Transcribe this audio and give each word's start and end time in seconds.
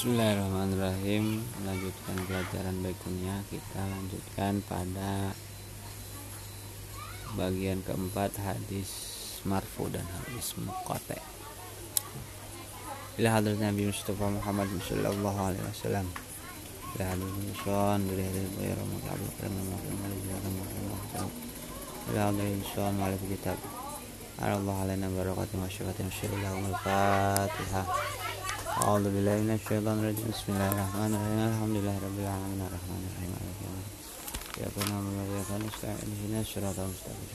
Bismillahirrahmanirrahim 0.00 1.44
Melanjutkan 1.60 2.16
pelajaran 2.24 2.72
berikutnya 2.80 3.44
Kita 3.52 3.84
lanjutkan 3.84 4.64
pada 4.64 5.36
Bagian 7.36 7.84
keempat 7.84 8.32
hadis 8.40 8.88
marfu 9.44 9.92
dan 9.92 10.08
hadis 10.08 10.56
muqate 10.56 11.20
Ila 13.20 13.28
hadrat 13.28 13.60
Nabi 13.60 13.92
Mustafa 13.92 14.24
Muhammad 14.24 14.72
Sallallahu 14.80 15.36
alaihi 15.36 15.68
wasallam 15.68 16.08
Ila 16.96 17.04
hadrat 17.04 17.36
Muson 17.44 17.98
Dari 18.08 18.24
hadis 18.24 18.48
Ramadhan 18.56 19.20
Abu 19.20 19.28
Karim 19.36 19.68
Ila 22.08 22.20
hadrat 22.24 22.52
Muson 22.56 22.92
Malif 22.96 23.20
kitab 23.28 23.60
Allah 24.40 24.76
alaina 24.80 25.12
barakatuh 25.12 25.60
wa 25.60 25.68
syukatin 25.68 26.08
wa 26.08 26.16
syukatin 27.52 28.29
A'udzu 28.70 29.10
billahi 29.10 29.42
minasyaitonir. 29.42 30.14
Bismillahirrahmanirrahim. 30.14 31.58
Wa 31.58 31.66
iyyaka 34.54 35.58
nasta'in. 35.58 36.10
Mustaqim. 36.30 37.34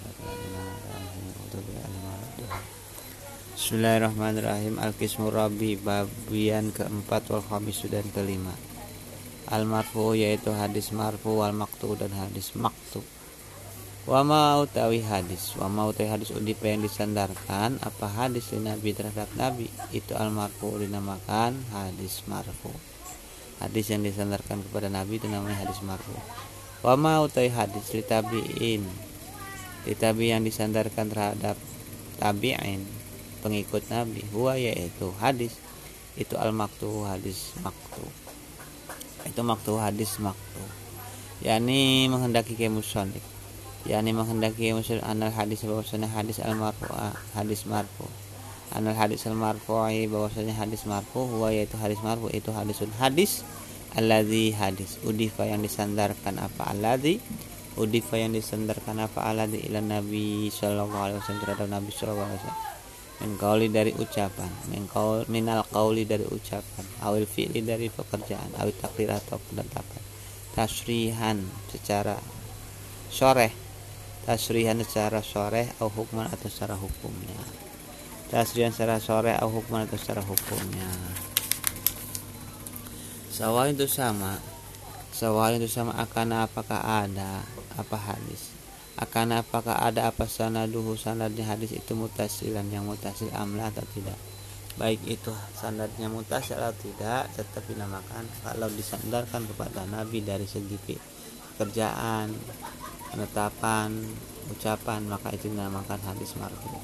Bismillahirrahmanirrahim 3.56 4.80
Al-Qismu 4.80 5.28
Rabbi 5.28 5.76
Babian 5.76 6.72
keempat 6.72 7.28
wal 7.28 7.44
khamis 7.44 7.84
dan 7.92 8.08
kelima 8.16 8.56
Al-Marfu 9.52 10.16
yaitu 10.16 10.56
hadis 10.56 10.96
marfu 10.96 11.44
wal 11.44 11.52
maktu 11.52 12.00
dan 12.00 12.16
hadis 12.16 12.56
maktub 12.56 13.04
wa 14.06 14.22
mau 14.22 14.66
utawi 14.66 15.02
hadis. 15.02 15.54
Wa 15.58 15.70
mau 15.70 15.90
utawi 15.90 16.10
hadis 16.10 16.30
udip 16.32 16.62
yang 16.62 16.82
disandarkan 16.82 17.82
apa 17.82 18.08
hadis 18.08 18.54
di 18.54 18.62
nabi 18.62 18.94
terhadap 18.94 19.30
nabi? 19.38 19.68
Itu 19.94 20.14
al 20.16 20.30
marfu 20.30 20.78
dinamakan 20.78 21.58
hadis 21.74 22.24
marfu. 22.30 22.70
Hadis 23.60 23.92
yang 23.92 24.06
disandarkan 24.06 24.62
kepada 24.70 24.88
nabi 24.88 25.18
itu 25.18 25.26
namanya 25.26 25.66
hadis 25.66 25.82
marfu. 25.82 26.14
Wa 26.86 26.96
mau 26.96 27.26
utawi 27.26 27.50
hadis 27.50 27.92
li 27.92 28.06
tabiin. 28.06 28.84
Li 29.86 29.94
tabi 29.98 30.34
yang 30.34 30.46
disandarkan 30.46 31.10
terhadap 31.10 31.58
tabi'in 32.22 32.86
pengikut 33.42 33.86
nabi. 33.92 34.22
Huwa 34.32 34.56
yaitu 34.56 35.10
hadis. 35.18 35.58
Itu 36.16 36.40
al 36.40 36.56
maktu 36.56 37.04
hadis 37.04 37.52
maktu 37.60 38.08
itu 39.26 39.42
maktu 39.42 39.74
hadis 39.82 40.22
maktu 40.22 40.62
yakni 41.42 42.06
menghendaki 42.08 42.54
kemusonik 42.54 43.26
yakni 43.86 44.12
menghendaki 44.12 44.74
musul 44.74 44.98
anal 45.06 45.30
hadis 45.30 45.62
bahwasanya 45.62 46.10
hadis 46.10 46.42
al 46.42 46.58
marfu 46.58 46.90
hadis 47.38 47.70
marfu. 47.70 48.10
Anal 48.74 48.98
hadis 48.98 49.30
al 49.30 49.38
marfu'i 49.38 50.10
bahwasanya 50.10 50.58
hadis 50.58 50.90
marfu 50.90 51.30
huwa 51.30 51.54
yaitu 51.54 51.78
hadis 51.78 52.02
marfu 52.02 52.28
itu 52.34 52.50
hadisun 52.50 52.90
hadis 52.98 53.46
alladzi 53.94 54.52
hadis. 54.58 54.98
Udifa 55.06 55.46
yang 55.46 55.62
disandarkan 55.62 56.42
apa 56.42 56.74
alladzi 56.74 57.22
udifa 57.76 58.16
yang 58.16 58.32
disandarkan 58.32 59.04
apa 59.04 59.28
alladzi 59.28 59.68
ila 59.68 59.84
nabi 59.84 60.48
sallallahu 60.48 60.96
alaihi 60.96 61.20
wasallam 61.20 61.42
terhadap 61.44 61.68
nabi 61.68 61.92
sallallahu 61.92 62.28
alaihi 62.28 62.42
wasallam. 62.42 62.64
Min 63.16 63.72
dari 63.72 63.92
ucapan 63.96 64.52
min 64.68 64.92
kaul 64.92 65.24
minal 65.32 65.64
kauli 65.72 66.04
dari 66.04 66.28
ucapan 66.28 66.84
awil 67.00 67.24
fi'li 67.24 67.64
dari 67.64 67.88
pekerjaan 67.88 68.60
awil 68.60 68.76
takdir 68.76 69.08
atau 69.08 69.40
penetapan. 69.40 70.04
Tasrihan 70.52 71.40
secara 71.72 72.20
soreh 73.12 73.65
tasrihan 74.26 74.82
secara 74.82 75.22
sore 75.22 75.70
atau 75.78 75.88
hukman 75.94 76.26
atau 76.26 76.50
secara 76.50 76.74
hukumnya. 76.74 77.38
Tasrihan 78.34 78.74
secara 78.74 78.98
sore 78.98 79.38
atau 79.38 79.54
hukman 79.54 79.86
atau 79.86 80.02
secara 80.02 80.26
hukumnya. 80.26 80.90
Sawah 83.30 83.70
itu 83.70 83.86
sama. 83.86 84.42
Sawah 85.14 85.54
itu 85.54 85.70
sama 85.70 85.94
akan 86.02 86.50
apakah 86.50 86.82
ada 86.82 87.46
apa 87.78 87.98
hadis? 88.02 88.52
Akan 88.98 89.30
apakah 89.36 89.78
ada 89.78 90.10
apa 90.10 90.26
sanaduhu 90.26 90.98
sanadnya 90.98 91.46
hadis 91.46 91.76
itu 91.76 91.94
mutasilan 91.94 92.66
yang 92.74 92.90
mutasil 92.90 93.30
amla 93.36 93.70
atau 93.70 93.86
tidak? 93.94 94.18
Baik 94.76 95.04
itu 95.08 95.32
sanadnya 95.56 96.10
mutasil 96.10 96.58
atau 96.58 96.76
tidak 96.82 97.30
tetap 97.38 97.64
dinamakan. 97.70 98.26
Kalau 98.42 98.68
disandarkan 98.74 99.48
kepada 99.52 99.88
nabi 99.88 100.20
dari 100.26 100.48
segi 100.50 100.76
pekerjaan 101.56 102.36
penetapan 103.16 104.04
ucapan 104.52 105.08
maka 105.08 105.32
itu 105.32 105.48
dinamakan 105.48 105.98
hadis 106.04 106.36
marfu 106.36 106.76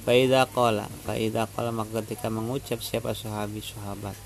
Faida 0.00 0.48
kola, 0.48 0.88
faida 1.04 1.44
kola 1.44 1.68
maka 1.76 2.00
ketika 2.00 2.32
mengucap 2.32 2.80
siapa 2.80 3.12
sahabi 3.12 3.60
sahabat. 3.60 4.16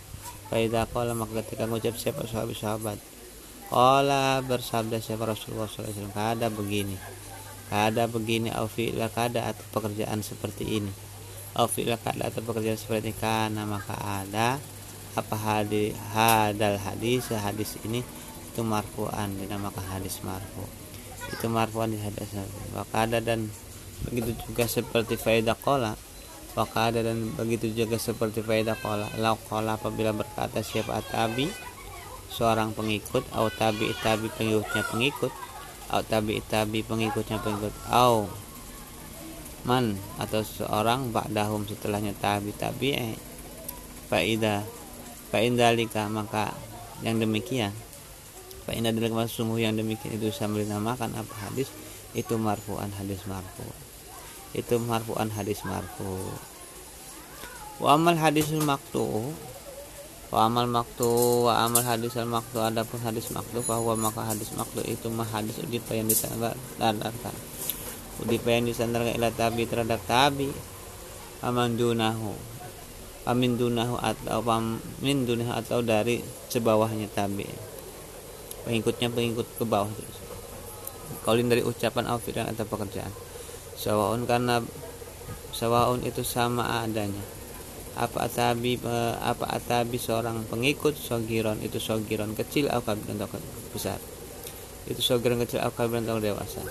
Faida 0.47 0.87
kola 0.87 1.19
maka 1.19 1.43
ketika 1.43 1.67
mengucap 1.67 1.99
siapa 1.99 2.31
sahabi 2.31 2.55
sahabat. 2.55 3.03
Kola 3.75 4.39
bersabda 4.47 5.03
siapa 5.03 5.27
Rasulullah 5.27 5.67
SAW. 5.67 6.15
Kada 6.15 6.47
begini, 6.47 6.95
kada 7.75 8.07
begini, 8.07 8.55
aufilah 8.55 9.11
kada 9.11 9.51
atau 9.51 9.67
pekerjaan 9.75 10.23
seperti 10.23 10.79
ini. 10.79 10.95
Aufilah 11.59 11.99
kada 11.99 12.31
atau 12.31 12.47
pekerjaan 12.47 12.79
seperti 12.79 13.11
ini 13.11 13.19
karena 13.19 13.67
maka 13.67 13.99
ada 13.99 14.63
apa 15.19 15.35
hadis 15.35 15.91
hadal 16.15 16.79
hadis 16.79 17.35
hadis 17.35 17.83
ini 17.83 18.07
itu 18.55 18.63
marfu'an 18.63 19.35
dinamakan 19.43 19.83
hadis 19.91 20.23
marfu' 20.23 20.84
itu 21.33 21.47
marfu'an 21.49 21.93
di 21.93 21.99
hadis 22.01 22.35
wakada 22.77 23.23
dan 23.23 23.49
begitu 24.05 24.37
juga 24.49 24.65
seperti 24.69 25.15
faedah 25.17 25.57
kola. 25.57 25.97
Wakada 26.55 27.03
dan 27.03 27.35
begitu 27.35 27.73
juga 27.75 27.99
seperti 27.99 28.45
faedah 28.45 28.79
kola. 28.79 29.09
Lau 29.19 29.39
kola 29.49 29.75
apabila 29.81 30.15
berkata 30.15 30.61
siapa 30.61 31.01
tabi 31.09 31.51
seorang 32.31 32.75
pengikut 32.75 33.23
atau 33.31 33.51
tabi 33.55 33.91
tabi 34.03 34.27
pengikutnya 34.31 34.83
pengikut 34.91 35.33
atau 35.91 36.05
tabi 36.07 36.43
tabi 36.47 36.81
pengikutnya 36.83 37.39
pengikut. 37.43 37.75
Au 37.91 38.31
man 39.65 39.97
atau 40.21 40.45
seorang 40.45 41.09
ba'dahum 41.09 41.65
setelahnya 41.65 42.13
tabi 42.21 42.53
tabi 42.53 42.93
eh 42.93 43.17
faida 44.13 44.61
faindalika 45.33 46.05
maka 46.13 46.53
yang 47.01 47.17
demikian 47.17 47.73
Fa 48.65 48.73
inna 48.73 48.89
adalah 48.89 49.29
sungguh 49.29 49.61
yang 49.61 49.77
demikian 49.77 50.17
itu 50.17 50.33
sambil 50.33 50.65
dinamakan 50.65 51.13
apa 51.13 51.35
hadis? 51.45 51.69
Itu 52.17 52.41
marfu'an 52.41 52.89
hadis 52.97 53.21
marfu. 53.29 53.69
Itu 54.57 54.81
marfu'an 54.81 55.29
hadis 55.37 55.61
marfu. 55.69 56.33
Wa 57.83 57.99
amal 57.99 58.17
hadisul 58.17 58.63
maktu. 58.63 59.35
Wa 60.31 60.49
amal 60.49 60.71
maktu 60.71 61.11
wa 61.45 61.67
amal 61.67 61.83
hadis 61.83 62.15
al 62.17 62.31
maktu. 62.31 62.63
Adapun 62.63 63.03
hadis 63.03 63.29
maktu 63.35 63.61
bahwa 63.67 63.99
maka 63.99 64.25
hadis 64.25 64.55
maktu 64.55 64.81
itu 64.87 65.11
mah 65.11 65.27
hadis 65.27 65.59
udipa 65.61 65.93
yang 65.93 66.07
disandarkan 66.07 67.35
udipa 68.23 68.49
yang 68.55 68.65
disandarkan 68.71 69.19
ila 69.19 69.35
tabi 69.35 69.67
terhadap 69.67 69.99
tabi. 70.07 70.55
Aman 71.45 71.77
dunahu. 71.77 72.33
Amin 73.29 73.57
dunahu 73.57 73.99
atau 73.99 74.41
amin 74.49 75.25
dunahu 75.25 75.53
atau 75.53 75.81
dari 75.81 76.21
sebawahnya 76.53 77.09
tabi 77.11 77.74
pengikutnya 78.65 79.09
pengikut 79.13 79.47
ke 79.61 79.65
bawah 79.65 79.93
terus 79.93 80.19
kaulin 81.25 81.49
dari 81.49 81.61
ucapan 81.65 82.09
afiran 82.09 82.49
atau 82.49 82.65
pekerjaan 82.65 83.13
sawaun 83.77 84.25
karena 84.25 84.65
sawaun 85.53 86.01
itu 86.03 86.25
sama 86.25 86.83
adanya 86.83 87.23
apa 87.95 88.27
atabi 88.27 88.75
apa 89.23 89.47
atabi 89.55 90.03
seorang 90.03 90.43
pengikut 90.51 90.99
sogiron 90.99 91.63
itu 91.63 91.79
sogiron 91.79 92.35
kecil 92.35 92.67
atau 92.67 92.99
atau 92.99 93.39
besar 93.71 94.03
itu 94.91 94.99
sogiron 94.99 95.39
kecil 95.47 95.63
atau 95.63 95.87
atau 95.87 96.19
dewasa 96.19 96.65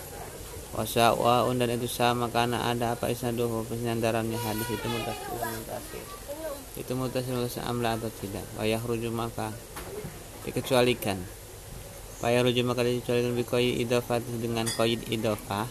wasawaun 0.74 1.62
dan 1.62 1.78
itu 1.78 1.86
sama 1.86 2.28
karena 2.34 2.66
ada 2.66 2.98
apa 2.98 3.08
isnaduhu 3.14 3.62
penyandarannya 3.70 4.36
hadis 4.36 4.68
itu 4.74 4.88
mutasir 4.90 5.38
itu 6.74 6.92
mutasir 6.98 7.34
mutasir 7.38 7.62
amla 7.62 7.96
atau 7.96 8.10
tidak 8.20 8.44
wayah 8.58 8.82
rujuk 8.82 9.14
maka 9.14 9.54
dikecualikan 10.44 11.22
Faya 12.24 12.40
rujuk 12.40 12.64
maka 12.64 12.88
dicualikan 12.88 13.36
bikoid 13.36 13.84
idofat 13.84 14.24
dengan 14.40 14.64
koid 14.80 15.12
idofah. 15.12 15.68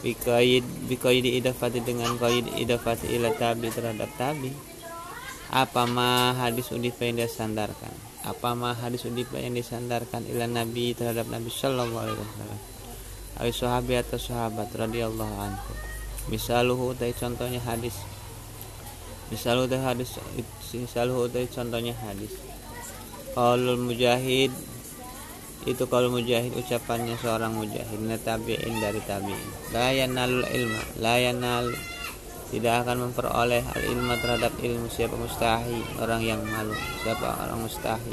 Bikoid 0.00 0.64
bikoid 0.88 1.28
idofat 1.28 1.76
dengan 1.84 2.16
koid 2.16 2.48
idofat 2.56 3.04
ila 3.04 3.28
tabi 3.36 3.68
terhadap 3.68 4.08
tabi. 4.16 4.56
Apa 5.52 5.84
ma 5.84 6.32
hadis 6.32 6.72
udifa 6.72 7.04
yang 7.04 7.20
disandarkan? 7.20 7.92
Apa 8.24 8.56
ma 8.56 8.72
hadis 8.72 9.04
udifa 9.04 9.36
yang 9.36 9.52
disandarkan 9.52 10.24
ila 10.32 10.48
nabi 10.48 10.96
terhadap 10.96 11.28
nabi 11.28 11.52
sallallahu 11.52 12.08
alaihi 12.08 12.16
wasallam? 12.24 12.60
Awi 13.44 13.52
sahabi 13.52 13.92
atau 14.00 14.16
sahabat 14.16 14.72
radhiyallahu 14.72 15.34
anhu. 15.44 15.72
Misaluhu 16.32 16.96
tadi 16.96 17.12
contohnya 17.12 17.60
hadis. 17.60 18.00
Misaluhu 19.28 19.68
tadi 19.68 19.84
hadis 19.84 20.16
Misaluhu 20.72 21.28
tadi 21.28 21.52
contohnya 21.52 21.92
hadis. 22.00 22.32
Qaulul 23.36 23.76
mujahid 23.76 24.48
itu 25.68 25.84
kalau 25.88 26.08
mujahid 26.08 26.56
ucapannya 26.56 27.20
seorang 27.20 27.52
mujahid 27.52 28.00
tabi'in 28.24 28.74
dari 28.80 29.00
tabi'in. 29.04 29.48
La 29.76 29.92
yanalul 29.92 30.46
ilma 30.48 30.82
la 31.00 31.14
yanal. 31.20 31.68
Tidak 32.50 32.82
akan 32.82 33.06
memperoleh 33.06 33.62
al 33.62 33.82
ilmu 33.94 34.10
terhadap 34.18 34.50
ilmu 34.58 34.90
siapa 34.90 35.14
mustahi 35.14 36.02
orang 36.02 36.18
yang 36.18 36.42
malu 36.42 36.74
siapa 37.06 37.46
orang 37.46 37.62
mustahi 37.62 38.10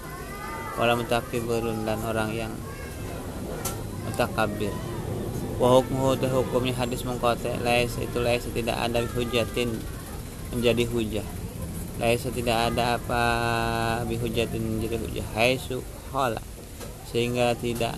wala 0.77 0.94
mutakibirun 0.94 1.89
dan 1.89 1.97
orang 2.05 2.29
yang 2.38 2.53
mutakabir 4.05 4.69
wa 5.57 5.81
hukmuhu 5.81 6.21
hukumnya 6.21 6.77
hadis 6.77 7.01
mengkote 7.01 7.49
lais 7.65 7.97
itu 7.97 8.21
lais 8.21 8.45
tidak 8.45 8.77
ada 8.77 9.01
hujatin 9.09 9.73
menjadi 10.53 10.85
hujah. 10.85 11.27
Lais 11.97 12.21
tidak 12.21 12.71
ada 12.71 13.01
apa 13.01 13.21
bihujatin 14.05 14.61
menjadi 14.61 15.01
hujah. 15.01 15.25
Haisu 15.33 15.81
khala 16.13 16.39
sehingga 17.07 17.56
tidak 17.56 17.95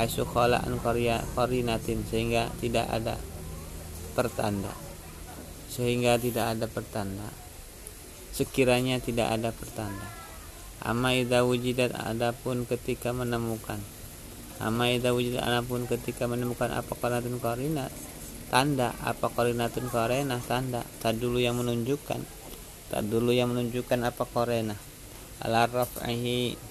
haisu 0.00 0.24
khala 0.24 0.64
an 0.64 0.80
qarinatin 0.80 2.00
sehingga 2.08 2.48
tidak 2.60 2.88
ada 2.88 3.20
pertanda. 4.16 4.72
Sehingga 5.70 6.16
tidak 6.16 6.56
ada 6.56 6.66
pertanda. 6.66 7.28
Sekiranya 8.32 8.98
tidak 8.98 9.28
ada 9.36 9.52
pertanda. 9.52 10.08
Amma 10.80 11.12
idza 11.12 11.44
wujidat 11.44 11.92
adapun 11.92 12.64
ketika 12.64 13.12
menemukan. 13.12 13.78
Amma 14.56 14.88
idza 14.88 15.12
wujidat 15.12 15.44
adapun 15.44 15.84
ketika 15.84 16.24
menemukan 16.24 16.72
apa 16.72 16.92
qarinatun 16.96 17.36
qarinat 17.36 17.92
tanda 18.48 18.96
apa 19.04 19.28
qarinatun 19.28 19.92
qarinah 19.92 20.40
tanda. 20.48 20.82
Tak 21.04 21.20
dulu 21.20 21.38
yang 21.38 21.60
menunjukkan. 21.60 22.24
Tak 22.88 23.02
dulu 23.06 23.30
yang 23.30 23.52
menunjukkan 23.52 24.00
apa 24.08 24.24
qarinah 24.24 24.80
ala 25.40 25.64
raf'ihi 25.68 26.69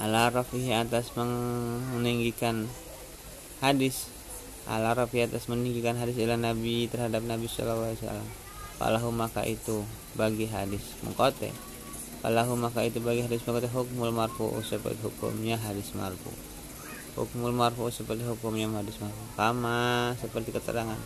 ala 0.00 0.32
raf'ihi 0.32 0.72
atas 0.72 1.12
meninggikan 1.12 2.64
hadis. 3.60 4.08
Ala 4.64 4.96
rafi 4.96 5.20
atas 5.20 5.44
meninggikan 5.52 6.00
hadis 6.00 6.16
ila 6.16 6.40
nabi 6.40 6.88
terhadap 6.88 7.20
nabi 7.20 7.44
sallallahu 7.44 7.92
alaihi 7.92 8.00
wasallam. 8.00 8.28
Falahu 8.80 9.08
maka 9.12 9.44
itu 9.44 9.84
bagi 10.16 10.48
hadis 10.48 10.80
mengkote. 11.04 11.52
Falahu 12.24 12.56
maka 12.56 12.80
itu 12.88 12.96
bagi 13.04 13.20
hadis 13.20 13.44
mengkote. 13.44 13.68
Hukmul 13.68 14.08
marfu 14.08 14.48
seperti 14.64 15.04
hukumnya 15.04 15.60
hadis 15.60 15.92
marfu. 15.92 16.32
Hukmul 17.20 17.52
marfu 17.52 17.92
seperti 17.92 18.24
hukumnya 18.24 18.72
hadis 18.72 18.96
marfu. 19.04 19.20
Kama 19.36 20.16
seperti 20.16 20.56
keterangan. 20.56 21.00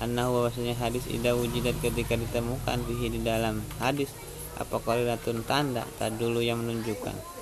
Annahu 0.00 0.40
bahwasanya 0.40 0.72
hadis 0.80 1.04
ida 1.12 1.36
wujidat 1.36 1.76
ketika 1.84 2.16
ditemukan 2.16 2.78
fihi 2.88 3.12
di 3.12 3.20
dalam 3.20 3.60
hadis 3.78 4.08
apa 4.54 4.80
korinatun 4.80 5.42
tanda 5.44 5.82
tak 5.98 6.14
dulu 6.14 6.38
yang 6.38 6.62
menunjukkan 6.62 7.33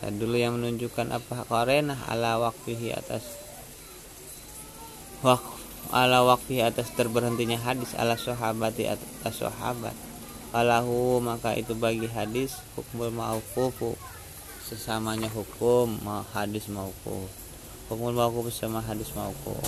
tak 0.00 0.16
dulu 0.16 0.36
yang 0.40 0.56
menunjukkan 0.56 1.12
apa? 1.12 1.44
Korenah 1.44 2.08
ala 2.08 2.40
wakfihi 2.40 2.96
atas 2.96 3.36
wak 5.20 5.44
ala 5.92 6.24
wakfi 6.24 6.64
atas 6.64 6.88
terberhentinya 6.96 7.60
hadis 7.60 7.92
ala 7.92 8.16
sahabati 8.16 8.88
atas 8.88 9.44
sahabat. 9.44 9.92
Falahu 10.50 11.20
maka 11.20 11.52
itu 11.52 11.76
bagi 11.76 12.08
hadis 12.08 12.56
hukum 12.74 13.12
mauqufu 13.12 13.94
sesamanya 14.64 15.28
hukum 15.28 16.00
hadis 16.32 16.72
mauquf. 16.72 17.28
Hukum 17.92 18.16
mauquf 18.16 18.48
sama 18.48 18.80
hadis 18.80 19.12
mauquf. 19.12 19.60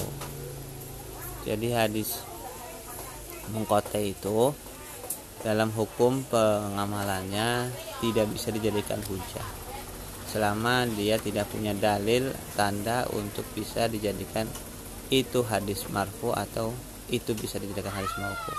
Jadi 1.44 1.76
hadis 1.76 2.25
mengkote 3.52 4.00
itu 4.00 4.56
dalam 5.44 5.69
hukum 5.76 6.25
pengamalannya 6.31 7.69
tidak 8.00 8.26
bisa 8.32 8.49
dijadikan 8.55 9.02
hujah 9.11 9.62
selama 10.32 10.88
dia 10.88 11.20
tidak 11.20 11.52
punya 11.52 11.76
dalil 11.76 12.32
tanda 12.56 13.05
untuk 13.12 13.44
bisa 13.52 13.84
dijadikan 13.84 14.49
itu 15.12 15.44
hadis 15.44 15.84
marfu 15.93 16.32
atau 16.32 16.73
itu 17.12 17.37
bisa 17.37 17.61
dijadikan 17.61 17.93
hadis 17.93 18.17
marfu. 18.17 18.56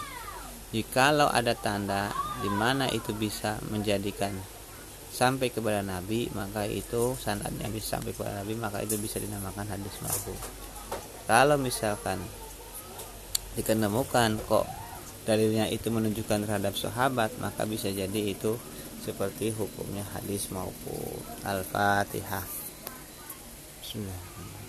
Jikalau 0.70 1.34
ada 1.34 1.58
tanda 1.58 2.14
di 2.46 2.50
mana 2.54 2.86
itu 2.94 3.10
bisa 3.18 3.58
menjadikan 3.74 4.38
sampai 5.14 5.50
kepada 5.50 5.82
Nabi, 5.82 6.30
maka 6.38 6.70
itu 6.70 7.18
sanadnya 7.18 7.70
bisa 7.74 7.98
sampai 7.98 8.14
kepada 8.14 8.42
Nabi, 8.42 8.54
maka 8.58 8.82
itu 8.86 8.98
bisa 9.02 9.18
dinamakan 9.18 9.66
hadis 9.70 9.94
marfu. 10.02 10.34
Kalau 11.26 11.58
misalkan 11.58 12.22
dikenemukan 13.58 14.42
kok 14.46 14.66
dalilnya 15.26 15.70
itu 15.70 15.90
menunjukkan 15.90 16.46
terhadap 16.46 16.74
sahabat, 16.78 17.34
maka 17.42 17.66
bisa 17.66 17.90
jadi 17.90 18.22
itu 18.30 18.58
seperti 19.04 19.52
hukumnya 19.52 20.08
hadis 20.16 20.48
maupun 20.48 21.20
Al-Fatihah. 21.44 22.48
Bismillahirrahmanirrahim. 23.84 24.63